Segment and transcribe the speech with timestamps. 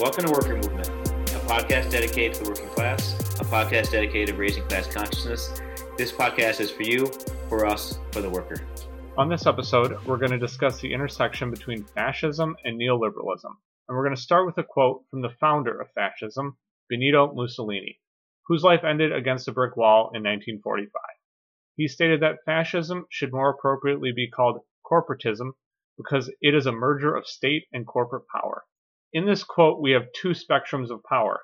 [0.00, 4.40] Welcome to Worker Movement, a podcast dedicated to the working class, a podcast dedicated to
[4.40, 5.60] raising class consciousness.
[5.96, 7.10] This podcast is for you,
[7.48, 8.64] for us, for the worker.
[9.16, 13.50] On this episode, we're going to discuss the intersection between fascism and neoliberalism.
[13.88, 16.56] And we're going to start with a quote from the founder of fascism,
[16.88, 17.98] Benito Mussolini,
[18.46, 20.92] whose life ended against a brick wall in 1945.
[21.74, 25.54] He stated that fascism should more appropriately be called corporatism
[25.96, 28.62] because it is a merger of state and corporate power.
[29.12, 31.40] In this quote, we have two spectrums of power.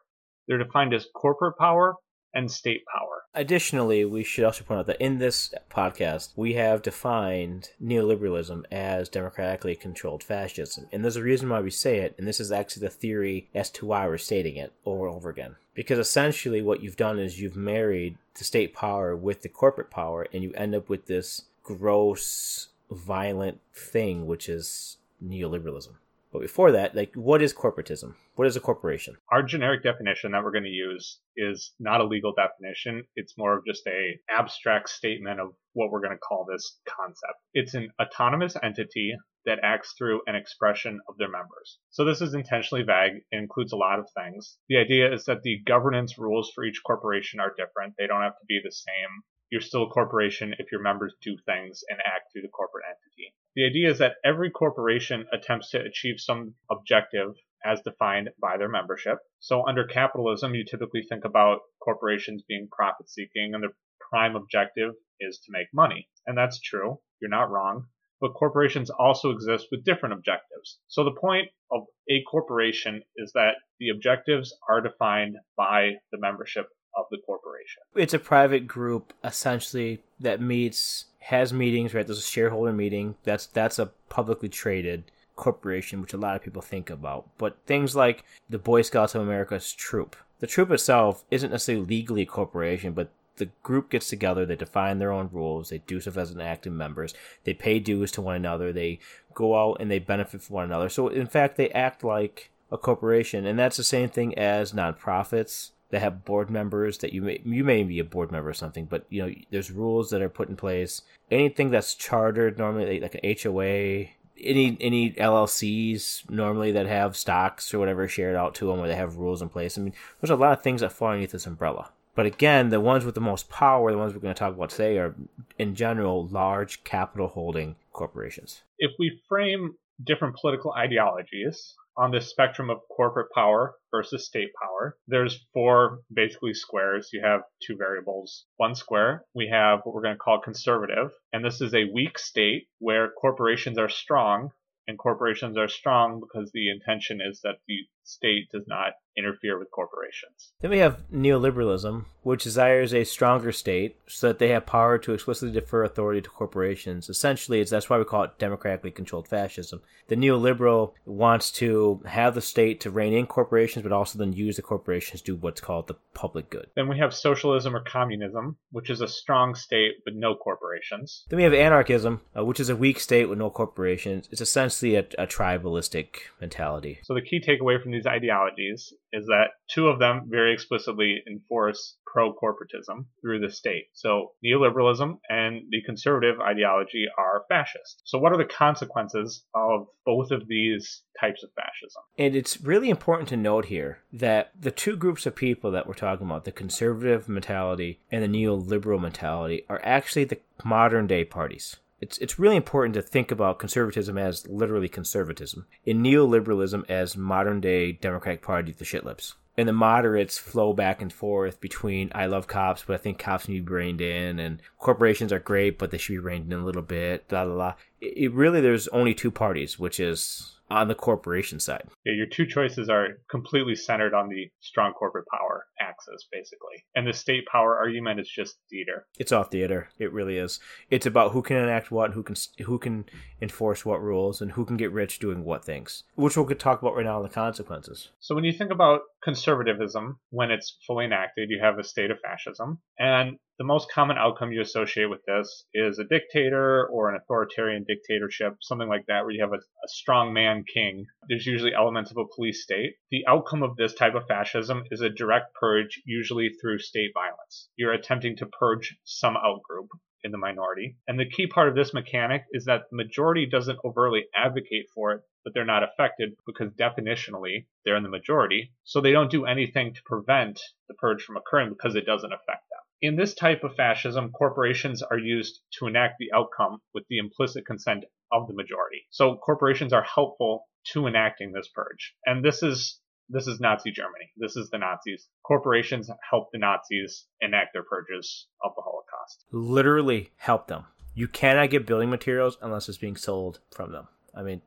[0.46, 1.95] They're defined as corporate power
[2.34, 3.22] and state power.
[3.32, 9.08] Additionally, we should also point out that in this podcast, we have defined neoliberalism as
[9.08, 10.86] democratically controlled fascism.
[10.92, 13.70] And there's a reason why we say it, and this is actually the theory as
[13.70, 15.56] to why we're stating it over and over again.
[15.74, 20.27] Because essentially, what you've done is you've married the state power with the corporate power,
[20.33, 25.94] and you end up with this gross, violent thing, which is neoliberalism.
[26.34, 28.16] But before that, like, what is corporatism?
[28.34, 29.18] What is a corporation?
[29.30, 33.04] Our generic definition that we're going to use is not a legal definition.
[33.14, 37.38] It's more of just a abstract statement of what we're going to call this concept.
[37.52, 39.14] It's an autonomous entity
[39.46, 41.78] that acts through an expression of their members.
[41.91, 43.22] So this is intentionally vague.
[43.30, 44.58] It includes a lot of things.
[44.69, 47.94] The idea is that the governance rules for each corporation are different.
[47.96, 49.22] They don't have to be the same.
[49.55, 53.33] You're still a corporation if your members do things and act through the corporate entity.
[53.55, 58.69] The idea is that every corporation attempts to achieve some objective as defined by their
[58.69, 59.19] membership.
[59.38, 63.77] So under capitalism, you typically think about corporations being profit seeking and their
[64.10, 66.08] prime objective is to make money.
[66.27, 66.98] And that's true.
[67.20, 67.86] You're not wrong.
[68.20, 70.80] But corporations also exist with different objectives.
[70.88, 76.66] So the point of a corporation is that the objectives are defined by the membership
[76.97, 77.83] of the corporation.
[77.95, 82.06] It's a private group essentially that meets has meetings, right?
[82.06, 83.17] There's a shareholder meeting.
[83.25, 87.28] That's that's a publicly traded corporation, which a lot of people think about.
[87.39, 90.17] But things like the Boy Scouts of America's troop.
[90.41, 94.99] The troop itself isn't necessarily legally a corporation, but the group gets together, they define
[94.99, 98.37] their own rules, they do stuff as an active members, they pay dues to one
[98.37, 99.00] another, they
[99.33, 100.88] go out and they benefit from one another.
[100.88, 105.71] So in fact they act like a corporation, and that's the same thing as nonprofits
[105.94, 108.84] that have board members that you may you may be a board member or something,
[108.84, 111.03] but you know there's rules that are put in place.
[111.31, 114.09] Anything that's chartered normally like an HOA,
[114.41, 118.97] any any LLCs normally that have stocks or whatever shared out to them where they
[118.97, 119.78] have rules in place.
[119.78, 121.93] I mean, there's a lot of things that fall underneath this umbrella.
[122.16, 124.71] But again, the ones with the most power, the ones we're going to talk about
[124.71, 125.15] today, are
[125.60, 128.62] in general large capital holding corporations.
[128.78, 134.97] If we frame different political ideologies on this spectrum of corporate power versus state power,
[135.06, 137.10] there's four basically squares.
[137.12, 138.47] You have two variables.
[138.56, 142.19] One square, we have what we're going to call conservative, and this is a weak
[142.19, 144.50] state where corporations are strong,
[144.87, 149.70] and corporations are strong because the intention is that the state does not interfere with
[149.70, 150.53] corporations.
[150.60, 155.12] Then we have neoliberalism, which desires a stronger state so that they have power to
[155.12, 157.09] explicitly defer authority to corporations.
[157.09, 159.82] Essentially, it's that's why we call it democratically controlled fascism.
[160.09, 164.56] The neoliberal wants to have the state to rein in corporations, but also then use
[164.56, 166.66] the corporations to do what's called the public good.
[166.75, 171.25] Then we have socialism or communism, which is a strong state with no corporations.
[171.28, 174.28] Then we have anarchism, uh, which is a weak state with no corporations.
[174.31, 176.98] It's essentially a, a tribalistic mentality.
[177.04, 181.97] So the key takeaway from these ideologies is that two of them very explicitly enforce
[182.15, 183.87] pro corporatism through the state.
[183.93, 188.03] So neoliberalism and the conservative ideology are fascist.
[188.04, 192.03] So, what are the consequences of both of these types of fascism?
[192.19, 195.94] And it's really important to note here that the two groups of people that we're
[195.94, 201.77] talking about, the conservative mentality and the neoliberal mentality, are actually the modern day parties
[202.00, 207.60] it's it's really important to think about conservatism as literally conservatism, and neoliberalism as modern
[207.60, 209.34] day Democratic Party the shitlips.
[209.56, 213.47] And the moderates flow back and forth between I love cops, but I think cops
[213.47, 216.59] need to be reined in, and corporations are great, but they should be reined in
[216.59, 217.28] a little bit.
[217.28, 217.75] Blah blah blah.
[218.00, 221.84] It, really there's only two parties, which is on the corporation side.
[222.04, 226.78] Yeah, your two choices are completely centered on the strong corporate power axis, basically.
[226.95, 229.07] And the state power argument is just theater.
[229.19, 229.81] It's all theater.
[229.98, 230.60] It really is.
[230.91, 232.36] It's about who can enact what, who can
[232.69, 233.04] who can
[233.41, 236.81] enforce what rules, and who can get rich doing what things, which we could talk
[236.81, 238.09] about right now in the consequences.
[238.21, 242.19] So when you think about conservatism, when it's fully enacted, you have a state of
[242.21, 247.21] fascism, and The most common outcome you associate with this is a dictator or an
[247.22, 251.07] authoritarian dictatorship, something like that, where you have a, a strong man king.
[251.28, 252.95] There's usually elements of a police state.
[253.13, 255.73] The outcome of this type of fascism is a direct purge,
[256.04, 257.68] usually through state violence.
[257.76, 259.88] You're attempting to purge some outgroup
[260.25, 260.97] in the minority.
[261.06, 265.12] And the key part of this mechanic is that the majority doesn't overtly advocate for
[265.12, 268.73] it, but they're not affected because definitionally they're in the majority.
[268.85, 272.64] So they don't do anything to prevent the purge from occurring because it doesn't affect
[272.70, 272.80] them.
[273.02, 277.66] In this type of fascism, corporations are used to enact the outcome with the implicit
[277.66, 279.06] consent of the majority.
[279.11, 282.14] So corporations are helpful to enacting this purge.
[282.25, 284.30] And this is this is Nazi Germany.
[284.37, 285.28] This is the Nazis.
[285.44, 289.44] Corporations help the Nazis enact their purges of the Holocaust.
[289.52, 290.85] Literally help them.
[291.14, 294.09] You cannot get building materials unless it's being sold from them.
[294.35, 294.62] I mean,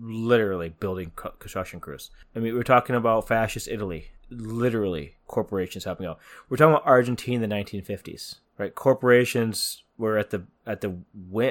[0.00, 2.10] literally building construction crews.
[2.34, 6.18] I mean, we're talking about fascist Italy literally corporations helping out.
[6.48, 8.74] We're talking about Argentina in the 1950s, right?
[8.74, 10.96] Corporations were at the at the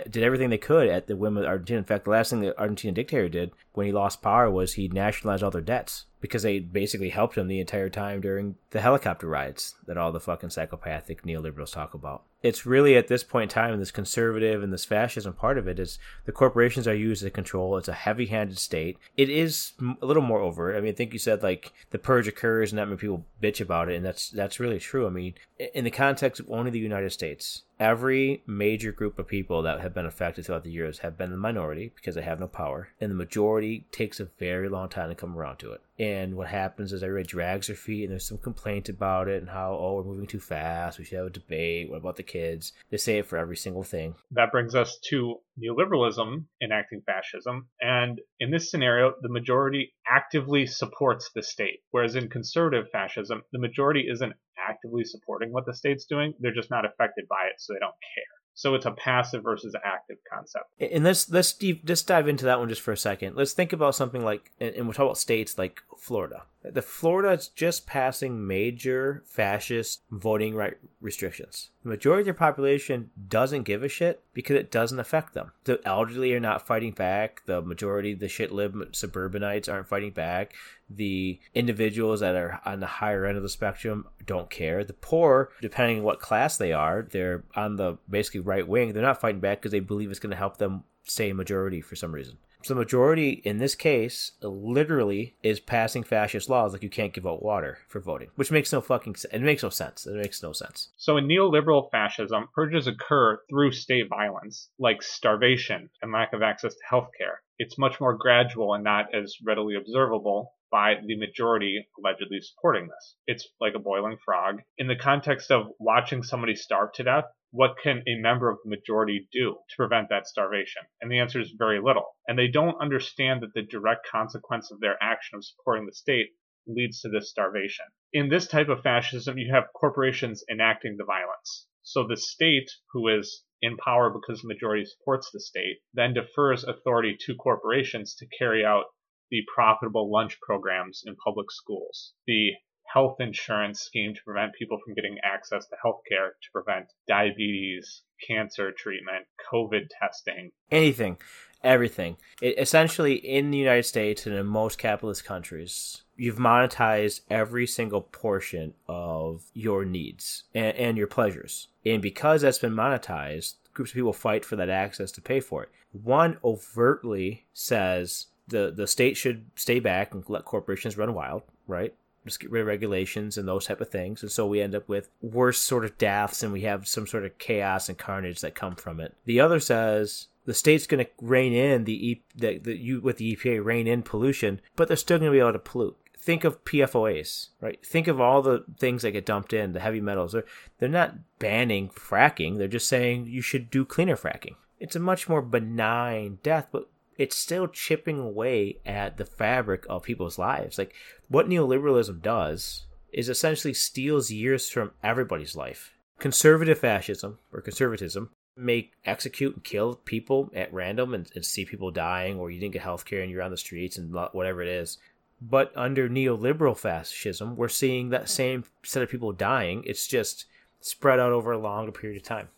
[0.10, 1.80] did everything they could at the whim of Argentina.
[1.80, 4.88] In fact, the last thing the Argentine dictator did when he lost power was he
[4.88, 9.28] nationalized all their debts because they basically helped him the entire time during the helicopter
[9.28, 13.56] rides that all the fucking psychopathic neoliberals talk about it's really at this point in
[13.56, 17.30] time, this conservative and this fascism part of it is the corporations are used to
[17.30, 17.78] control.
[17.78, 18.98] It's a heavy handed state.
[19.16, 19.72] It is
[20.02, 20.76] a little more overt.
[20.76, 23.62] I mean, I think you said like the purge occurs and that many people bitch
[23.62, 23.96] about it.
[23.96, 25.08] And that's, that's really true.
[25.08, 25.36] I mean,
[25.74, 29.94] in the context of only the United States, every major group of people that have
[29.94, 32.90] been affected throughout the years have been the minority because they have no power.
[33.02, 35.82] And the majority takes a very long time to come around to it.
[36.00, 39.50] And what happens is everybody drags their feet and there's some complaint about it and
[39.50, 40.98] how, oh, we're moving too fast.
[40.98, 41.90] We should have a debate.
[41.90, 42.74] What about the kids?
[42.90, 44.16] They say it for every single thing.
[44.32, 47.68] That brings us to neoliberalism enacting fascism.
[47.80, 51.82] And in this scenario, the majority actively supports the state.
[51.92, 54.34] Whereas in conservative fascism, the majority isn't
[54.68, 56.34] actively supporting what the state's doing.
[56.40, 58.24] They're just not affected by it, so they don't care.
[58.56, 60.66] So it's a passive versus active concept.
[60.80, 63.36] And let's let's just dive into that one just for a second.
[63.36, 66.44] Let's think about something like, and we'll talk about states like Florida.
[66.70, 71.70] The Florida is just passing major fascist voting right restrictions.
[71.84, 75.54] The majority of their population doesn't give a shit because it doesn't affect them.
[75.64, 77.44] The elderly are not fighting back.
[77.46, 78.52] The majority, the shit
[78.92, 80.56] suburbanites aren't fighting back.
[80.90, 84.84] The individuals that are on the higher end of the spectrum don't care.
[84.84, 88.92] The poor, depending on what class they are, they're on the basically right wing.
[88.92, 91.96] They're not fighting back because they believe it's going to help them stay majority for
[91.96, 92.38] some reason.
[92.64, 97.28] So the majority in this case literally is passing fascist laws like you can't give
[97.28, 99.34] out water for voting, which makes no fucking sense.
[99.34, 100.08] It makes no sense.
[100.08, 100.90] It makes no sense.
[100.96, 106.74] So in neoliberal fascism, purges occur through state violence, like starvation and lack of access
[106.74, 107.38] to healthcare.
[107.58, 113.16] It's much more gradual and not as readily observable by the majority allegedly supporting this.
[113.28, 114.64] It's like a boiling frog.
[114.80, 118.72] In the context of watching somebody starve to death, what can a member of the
[118.72, 120.82] majority do to prevent that starvation?
[121.00, 122.18] And the answer is very little.
[122.28, 126.32] And they don't understand that the direct consequence of their action of supporting the state
[126.66, 127.86] leads to this starvation.
[128.12, 131.68] In this type of fascism, you have corporations enacting the violence.
[131.84, 136.64] So the state, who is in power because the majority supports the state, then defers
[136.64, 138.86] authority to corporations to carry out
[139.32, 142.52] the profitable lunch programs in public schools, the
[142.94, 148.04] health insurance scheme to prevent people from getting access to health care, to prevent diabetes,
[148.28, 150.52] cancer treatment, COVID testing.
[150.72, 151.18] Anything,
[151.64, 152.18] everything.
[152.42, 158.02] It, essentially, in the United States and in most capitalist countries, you've monetized every single
[158.02, 161.70] portion of your needs and, and your pleasures.
[161.86, 165.64] And because that's been monetized, groups of people fight for that access to pay for
[165.64, 165.70] it.
[165.92, 171.94] One overtly says the, the state should stay back and let corporations run wild, right?
[172.26, 174.22] just get rid of regulations and those type of things.
[174.22, 177.26] And so we end up with worse sort of deaths and we have some sort
[177.26, 179.16] of chaos and carnage that come from it.
[179.26, 183.18] The other says the state's going to rein in the, e- the, the you with
[183.18, 185.98] the EPA rein in pollution, but they're still going to be able to pollute.
[186.18, 187.86] Think of PFOAs, right?
[187.86, 190.32] Think of all the things that get dumped in, the heavy metals.
[190.32, 190.46] They're,
[190.80, 192.58] they're not banning fracking.
[192.58, 194.56] They're just saying you should do cleaner fracking.
[194.80, 200.04] It's a much more benign death, but it's still chipping away at the fabric of
[200.04, 200.78] people's lives.
[200.78, 200.94] Like
[201.28, 205.94] what neoliberalism does is essentially steals years from everybody's life.
[206.20, 211.92] Conservative fascism or conservatism may execute and kill people at random and, and see people
[211.92, 214.70] dying or you didn't get health care and you're on the streets and whatever it
[214.70, 214.98] is.
[215.42, 219.84] But under neoliberal fascism, we're seeing that same set of people dying.
[219.86, 220.46] It's just
[220.80, 222.50] spread out over a longer period of time.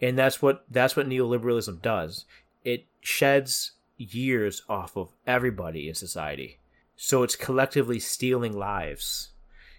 [0.00, 2.24] And that's what that's what neoliberalism does.
[2.64, 6.58] It sheds years off of everybody in society.
[6.96, 9.30] So it's collectively stealing lives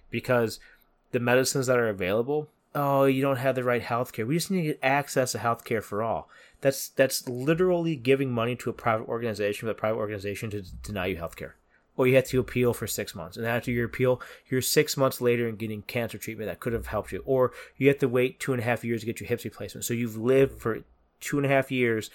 [0.09, 0.59] because
[1.11, 4.25] the medicines that are available oh, you don't have the right health care.
[4.25, 6.29] We just need to get access to health care for all.
[6.61, 11.07] That's that's literally giving money to a private organization for the private organization to deny
[11.07, 11.55] you health care.
[11.95, 13.35] Or you have to appeal for six months.
[13.35, 16.87] And after your appeal, you're six months later and getting cancer treatment that could have
[16.87, 17.21] helped you.
[17.25, 19.83] Or you have to wait two and a half years to get your hips replacement.
[19.83, 20.83] So you've lived for
[21.19, 22.09] two and a half years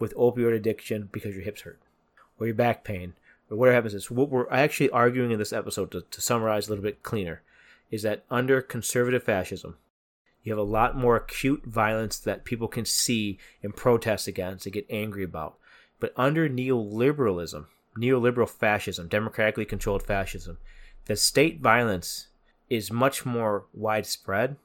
[0.00, 1.78] with opioid addiction because your hips hurt.
[2.40, 3.12] Or your back pain.
[3.48, 6.70] Or whatever happens is what we're actually arguing in this episode to, to summarize a
[6.70, 7.42] little bit cleaner
[7.90, 9.76] is that under conservative fascism,
[10.42, 14.72] you have a lot more acute violence that people can see and protest against and
[14.72, 15.56] get angry about.
[15.98, 17.66] But under neoliberalism,
[17.98, 20.58] neoliberal fascism, democratically controlled fascism,
[21.06, 22.28] the state violence
[22.70, 24.56] is much more widespread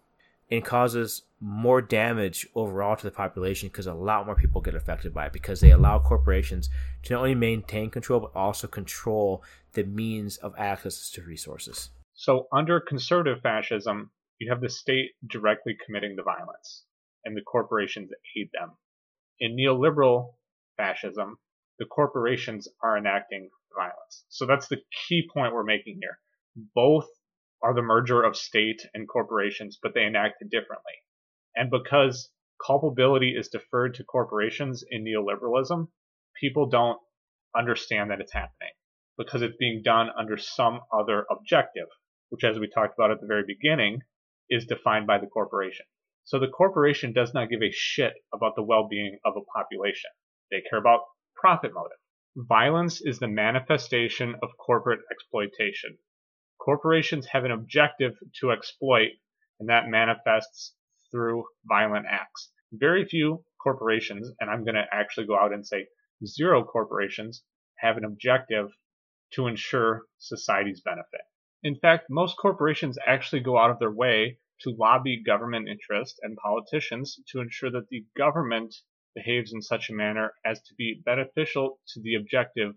[0.52, 5.14] and causes more damage overall to the population because a lot more people get affected
[5.14, 6.72] by it because they allow corporations
[7.04, 11.92] to not only maintain control but also control the means of access to resources.
[12.16, 14.10] So, under conservative fascism,
[14.40, 16.84] you have the state directly committing the violence,
[17.26, 18.72] and the corporations aid them.
[19.40, 20.34] In neoliberal
[20.78, 21.38] fascism,
[21.78, 24.26] the corporations are enacting violence.
[24.30, 26.18] So that's the key point we're making here.
[26.74, 27.08] Both
[27.62, 30.94] are the merger of state and corporations, but they enact it differently.
[31.56, 32.30] And because
[32.66, 35.88] culpability is deferred to corporations in neoliberalism,
[36.40, 37.00] people don't
[37.56, 38.72] understand that it's happening
[39.18, 41.88] because it's being done under some other objective,
[42.30, 44.02] which, as we talked about at the very beginning,
[44.50, 45.86] is defined by the corporation.
[46.26, 50.10] So the corporation does not give a shit about the well-being of a population.
[50.52, 51.02] They care about
[51.36, 51.98] profit motive.
[52.36, 55.98] Violence is the manifestation of corporate exploitation.
[56.60, 59.12] Corporations have an objective to exploit,
[59.60, 60.74] and that manifests
[61.16, 62.52] through violent acts.
[62.74, 65.88] Very few corporations, and I'm going to actually go out and say
[66.26, 67.42] zero corporations,
[67.78, 68.68] have an objective
[69.32, 71.22] to ensure society's benefit.
[71.64, 76.38] In fact, most corporations actually go out of their way to lobby government interest and
[76.38, 78.76] politicians to ensure that the government
[79.16, 82.74] behaves in such a manner as to be beneficial to the objective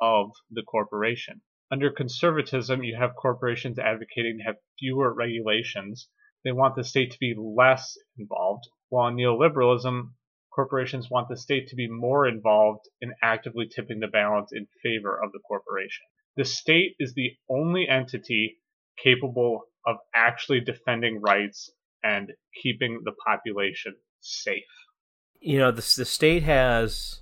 [0.00, 1.40] of the corporation.
[1.70, 6.08] Under conservatism, you have corporations advocating to have fewer regulations.
[6.44, 10.10] They want the state to be less involved, while in neoliberalism,
[10.54, 15.20] corporations want the state to be more involved in actively tipping the balance in favor
[15.22, 16.04] of the corporation
[16.38, 18.58] the state is the only entity
[19.02, 21.68] capable of actually defending rights
[22.04, 24.62] and keeping the population safe.
[25.40, 27.20] You know, the, the state has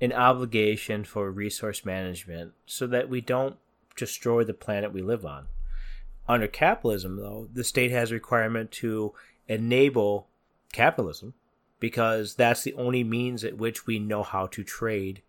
[0.00, 3.56] an obligation for resource management so that we don't
[3.96, 5.48] destroy the planet we live on.
[6.28, 9.14] Under capitalism, though, the state has a requirement to
[9.46, 10.28] enable
[10.72, 11.34] capitalism
[11.80, 15.22] because that's the only means at which we know how to trade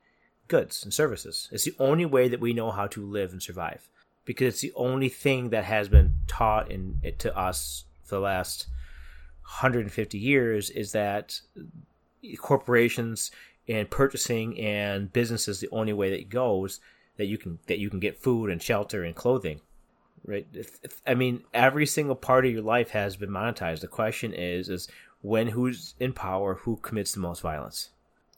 [0.47, 1.47] goods and services.
[1.51, 3.87] It's the only way that we know how to live and survive
[4.25, 8.67] because it's the only thing that has been taught in to us for the last
[9.43, 11.39] 150 years is that
[12.37, 13.31] corporations
[13.67, 16.79] and purchasing and businesses the only way that it goes
[17.17, 19.61] that you can that you can get food and shelter and clothing
[20.25, 20.47] right
[21.07, 24.87] i mean every single part of your life has been monetized the question is is
[25.21, 27.89] when who's in power who commits the most violence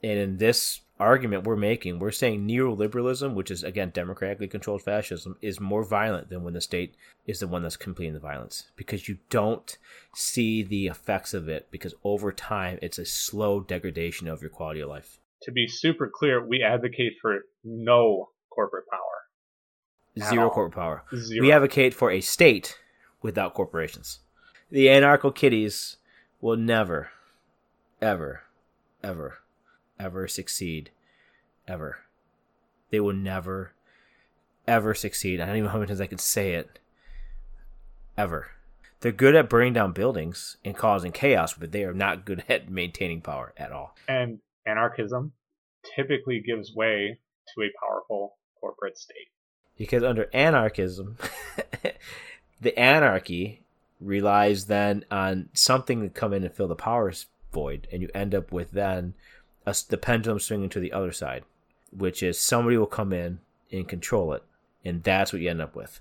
[0.04, 5.36] and in this argument we're making, we're saying neoliberalism, which is again democratically controlled fascism,
[5.42, 6.96] is more violent than when the state
[7.26, 9.78] is the one that's completing the violence because you don't
[10.14, 14.80] see the effects of it because over time it's a slow degradation of your quality
[14.80, 15.20] of life.
[15.44, 19.11] To be super clear, we advocate for no corporate power.
[20.20, 21.04] Zero corporate power.
[21.16, 21.42] Zero.
[21.42, 22.78] We advocate for a state
[23.22, 24.20] without corporations.
[24.70, 25.98] The anarcho kitties
[26.42, 27.12] will never,
[28.02, 28.42] ever,
[29.04, 29.42] ever
[30.02, 30.90] ever succeed.
[31.68, 32.00] Ever.
[32.90, 33.74] They will never,
[34.68, 35.40] ever succeed.
[35.40, 36.80] I don't even know how many times I can say it.
[38.18, 38.52] Ever.
[39.00, 42.70] They're good at burning down buildings and causing chaos, but they are not good at
[42.70, 43.96] maintaining power at all.
[44.08, 45.32] And anarchism
[45.96, 47.20] typically gives way
[47.56, 49.30] to a powerful corporate state.
[49.82, 51.18] Because under anarchism,
[52.62, 53.64] the anarchy
[54.00, 57.12] relies then on something to come in and fill the power
[57.52, 59.16] void, and you end up with then
[59.66, 61.46] a, the pendulum swinging to the other side,
[61.92, 63.40] which is somebody will come in
[63.72, 64.44] and control it,
[64.86, 66.00] and that's what you end up with.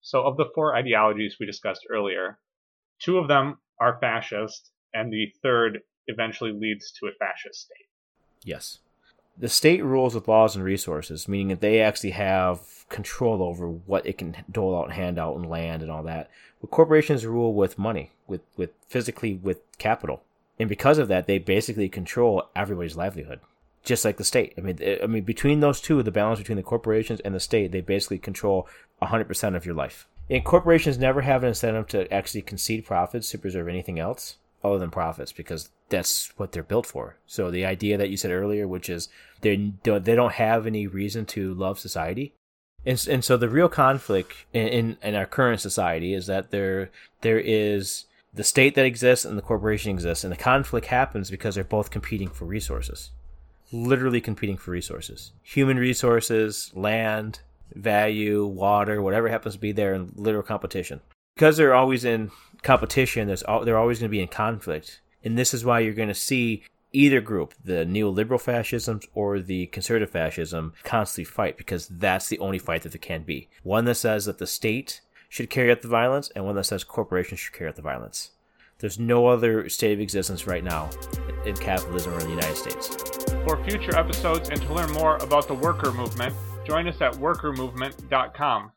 [0.00, 2.40] So, of the four ideologies we discussed earlier,
[2.98, 7.86] two of them are fascist, and the third eventually leads to a fascist state.
[8.42, 8.80] Yes.
[9.40, 14.06] The state rules with laws and resources, meaning that they actually have control over what
[14.06, 16.30] it can dole out and hand out and land and all that.
[16.60, 20.22] But corporations rule with money, with, with physically with capital
[20.60, 23.40] and because of that, they basically control everybody's livelihood,
[23.82, 24.52] just like the state.
[24.58, 27.72] I mean, I mean, between those two, the balance between the corporations and the state,
[27.72, 28.68] they basically control
[29.00, 30.06] 100% of your life.
[30.28, 34.78] And corporations never have an incentive to actually concede profits to preserve anything else other
[34.78, 37.16] than profits because that's what they're built for.
[37.26, 39.08] So the idea that you said earlier, which is
[39.40, 42.34] they don't they don't have any reason to love society,
[42.84, 46.90] and and so the real conflict in, in, in our current society is that there
[47.22, 51.54] there is the state that exists and the corporation exists, and the conflict happens because
[51.54, 53.10] they're both competing for resources,
[53.72, 57.40] literally competing for resources, human resources, land,
[57.74, 61.00] value, water, whatever happens to be there in literal competition.
[61.34, 62.30] Because they're always in
[62.62, 66.08] competition, there's they're always going to be in conflict, and this is why you're going
[66.08, 72.28] to see either group, the neoliberal fascism or the conservative fascism, constantly fight because that's
[72.28, 73.48] the only fight that there can be.
[73.62, 76.82] One that says that the state should carry out the violence, and one that says
[76.82, 78.30] corporations should carry out the violence.
[78.78, 80.90] There's no other state of existence right now
[81.44, 82.88] in capitalism or in the United States.
[83.44, 86.34] For future episodes and to learn more about the worker movement,
[86.66, 88.72] join us at workermovement.com.